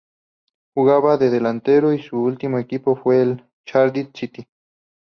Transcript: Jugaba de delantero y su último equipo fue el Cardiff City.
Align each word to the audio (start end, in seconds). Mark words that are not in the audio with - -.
Jugaba 0.73 1.17
de 1.19 1.29
delantero 1.29 1.93
y 1.93 2.01
su 2.01 2.17
último 2.19 2.57
equipo 2.57 2.95
fue 2.95 3.21
el 3.21 3.45
Cardiff 3.65 4.09
City. 4.15 4.47